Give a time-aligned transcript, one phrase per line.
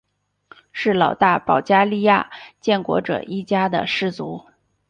[0.71, 4.47] 是老大保加利亚建国者一家的氏族。